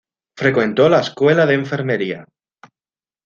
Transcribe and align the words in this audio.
Frecuentó 0.35 0.89
la 0.89 0.99
escuela 1.01 1.45
de 1.45 1.53
enfermería 1.53 2.23
St. 2.23 2.33